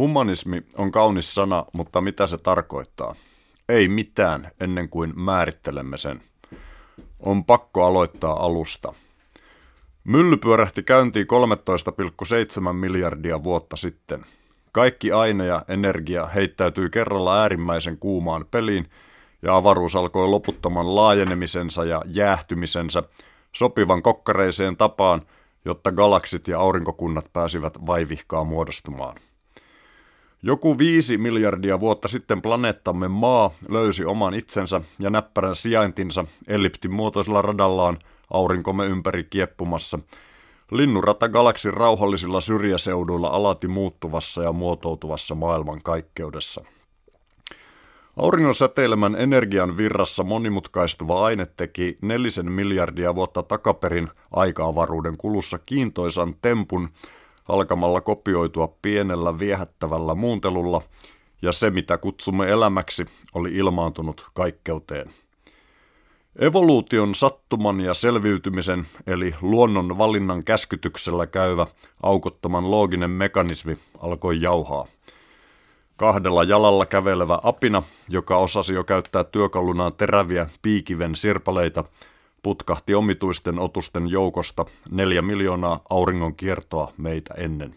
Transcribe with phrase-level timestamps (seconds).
[0.00, 3.14] Humanismi on kaunis sana, mutta mitä se tarkoittaa?
[3.68, 6.22] Ei mitään ennen kuin määrittelemme sen.
[7.20, 8.94] On pakko aloittaa alusta.
[10.04, 11.26] Mylly pyörähti käyntiin
[12.66, 14.24] 13,7 miljardia vuotta sitten.
[14.72, 18.90] Kaikki aine ja energia heittäytyi kerralla äärimmäisen kuumaan peliin,
[19.42, 23.02] ja avaruus alkoi loputtamaan laajenemisensa ja jäähtymisensä
[23.52, 25.22] sopivan kokkareiseen tapaan,
[25.64, 29.16] jotta galaksit ja aurinkokunnat pääsivät vaivihkaa muodostumaan.
[30.42, 37.42] Joku viisi miljardia vuotta sitten planeettamme Maa löysi oman itsensä ja näppärän sijaintinsa elliptin muotoisella
[37.42, 37.98] radallaan
[38.30, 39.98] aurinkomme ympäri kieppumassa.
[40.70, 46.64] Linnurata galaksin rauhallisilla syrjäseuduilla alati muuttuvassa ja muotoutuvassa maailman kaikkeudessa.
[48.16, 56.88] Auringon säteilemän energian virrassa monimutkaistuva aine teki nelisen miljardia vuotta takaperin aika-avaruuden kulussa kiintoisan tempun–
[57.50, 60.82] alkamalla kopioitua pienellä viehättävällä muuntelulla,
[61.42, 65.10] ja se mitä kutsumme elämäksi oli ilmaantunut kaikkeuteen.
[66.38, 71.66] Evoluution sattuman ja selviytymisen, eli luonnon valinnan käskytyksellä käyvä
[72.02, 74.86] aukottoman looginen mekanismi alkoi jauhaa.
[75.96, 81.84] Kahdella jalalla kävelevä apina, joka osasi jo käyttää työkalunaan teräviä piikiven sirpaleita–
[82.42, 87.74] putkahti omituisten otusten joukosta neljä miljoonaa auringon kiertoa meitä ennen.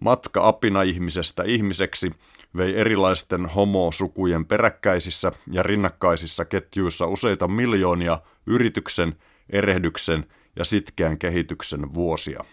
[0.00, 2.12] Matka apina ihmisestä ihmiseksi
[2.56, 9.16] vei erilaisten homo-sukujen peräkkäisissä ja rinnakkaisissa ketjuissa useita miljoonia yrityksen,
[9.50, 12.44] erehdyksen ja sitkeän kehityksen vuosia.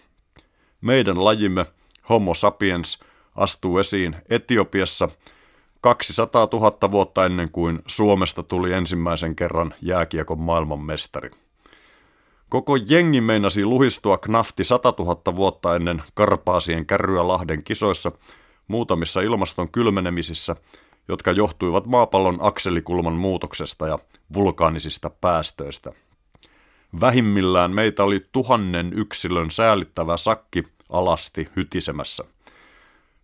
[0.80, 1.66] Meidän lajimme
[2.08, 3.00] Homo sapiens
[3.36, 5.08] astuu esiin Etiopiassa–
[5.82, 11.30] 200 000 vuotta ennen kuin Suomesta tuli ensimmäisen kerran jääkiekon maailmanmestari.
[12.48, 18.12] Koko jengi meinasi luhistua knafti 100 000 vuotta ennen Karpaasien kärryä Lahden kisoissa
[18.68, 20.56] muutamissa ilmaston kylmenemisissä,
[21.08, 23.98] jotka johtuivat maapallon akselikulman muutoksesta ja
[24.34, 25.92] vulkaanisista päästöistä.
[27.00, 32.24] Vähimmillään meitä oli tuhannen yksilön säällittävä sakki alasti hytisemässä.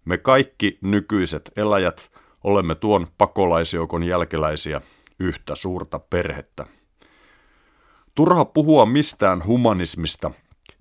[0.05, 2.11] Me kaikki nykyiset eläjät–
[2.45, 4.81] Olemme tuon pakolaisjoukon jälkeläisiä
[5.19, 6.67] yhtä suurta perhettä.
[8.15, 10.31] Turha puhua mistään humanismista,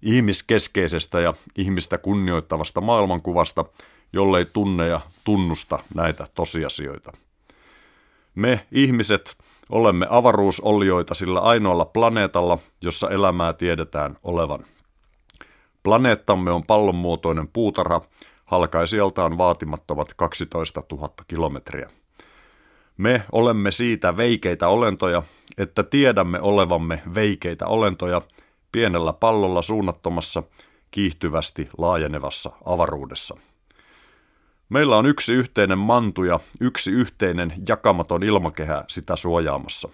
[0.01, 3.66] ihmiskeskeisestä ja ihmistä kunnioittavasta maailmankuvasta,
[4.13, 7.12] jollei tunne ja tunnusta näitä tosiasioita.
[8.35, 9.38] Me ihmiset
[9.69, 14.66] olemme avaruusolioita sillä ainoalla planeetalla, jossa elämää tiedetään olevan.
[15.84, 18.01] Planeettamme on pallonmuotoinen puutarha,
[18.47, 21.90] halkaisijaltaan vaatimattomat 12 000 kilometriä.
[22.97, 25.24] Me olemme siitä veikeitä olentoja,
[25.58, 28.22] että tiedämme olevamme veikeitä olentoja
[28.72, 30.44] pienellä pallolla suunnattomassa,
[30.91, 33.38] kiihtyvästi laajenevassa avaruudessa.
[34.69, 39.90] Meillä on yksi yhteinen mantu ja yksi yhteinen jakamaton ilmakehä sitä suojaamassa.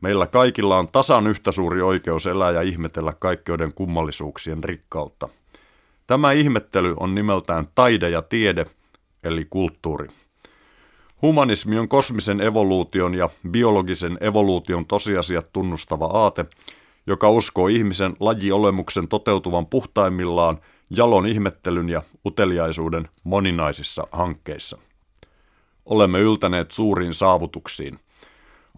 [0.00, 5.28] Meillä kaikilla on tasan yhtä suuri oikeus elää ja ihmetellä kaikkeuden kummallisuuksien rikkautta–
[6.08, 8.64] Tämä ihmettely on nimeltään taide ja tiede,
[9.24, 10.08] eli kulttuuri.
[11.22, 16.44] Humanismi on kosmisen evoluution ja biologisen evoluution tosiasiat tunnustava aate,
[17.06, 20.58] joka uskoo ihmisen lajiolemuksen toteutuvan puhtaimmillaan
[20.90, 24.78] jalon ihmettelyn ja uteliaisuuden moninaisissa hankkeissa.
[25.84, 27.98] Olemme yltäneet suuriin saavutuksiin.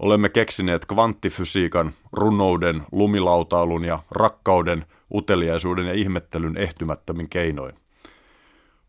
[0.00, 4.84] Olemme keksineet kvanttifysiikan, runouden, lumilautailun ja rakkauden–
[5.14, 7.74] uteliaisuuden ja ihmettelyn ehtymättömin keinoin.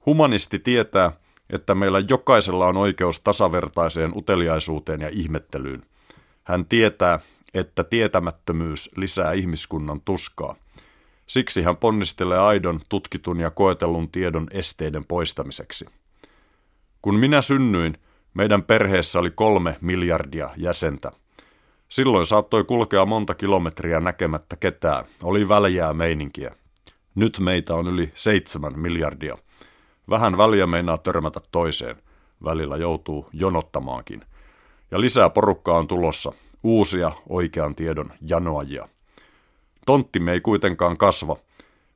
[0.05, 1.11] Humanisti tietää,
[1.49, 5.83] että meillä jokaisella on oikeus tasavertaiseen uteliaisuuteen ja ihmettelyyn.
[6.44, 7.19] Hän tietää,
[7.53, 10.55] että tietämättömyys lisää ihmiskunnan tuskaa.
[11.28, 15.85] Siksi hän ponnistelee aidon, tutkitun ja koetellun tiedon esteiden poistamiseksi.
[17.01, 17.97] Kun minä synnyin,
[18.33, 21.11] meidän perheessä oli kolme miljardia jäsentä.
[21.89, 25.05] Silloin saattoi kulkea monta kilometriä näkemättä ketään.
[25.23, 26.55] Oli väljää meininkiä.
[27.15, 29.37] Nyt meitä on yli seitsemän miljardia.
[30.09, 31.95] Vähän väliä meinaa törmätä toiseen.
[32.43, 34.25] Välillä joutuu jonottamaankin.
[34.91, 36.31] Ja lisää porukkaa on tulossa.
[36.63, 38.87] Uusia oikean tiedon janoajia.
[39.85, 41.35] Tonttimme ei kuitenkaan kasva.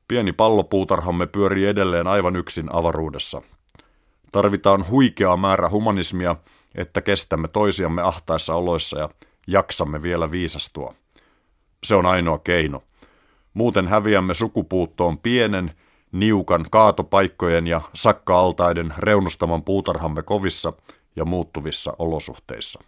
[0.08, 3.42] Pieni pallopuutarhamme pyörii edelleen aivan yksin avaruudessa.
[4.36, 6.36] Tarvitaan huikea määrä humanismia,
[6.74, 9.08] että kestämme toisiamme ahtaissa oloissa ja
[9.46, 10.94] jaksamme vielä viisastua.
[11.84, 12.82] Se on ainoa keino.
[13.54, 15.72] Muuten häviämme sukupuuttoon pienen,
[16.12, 20.72] niukan kaatopaikkojen ja sakka-altaiden reunustaman puutarhamme kovissa
[21.16, 22.80] ja muuttuvissa olosuhteissa.